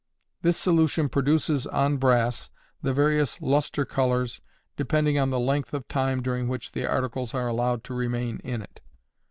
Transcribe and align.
This 0.41 0.57
solution 0.57 1.09
produces 1.09 1.67
on 1.67 1.97
brass 1.97 2.49
the 2.81 2.91
various 2.91 3.39
luster 3.39 3.85
colors, 3.85 4.41
depending 4.75 5.19
on 5.19 5.29
the 5.29 5.39
length 5.39 5.75
of 5.75 5.87
time 5.87 6.23
during 6.23 6.47
which 6.47 6.71
the 6.71 6.87
articles 6.87 7.35
are 7.35 7.47
allowed 7.47 7.83
to 7.83 7.93
remain 7.93 8.39
in 8.43 8.63
it. 8.63 8.81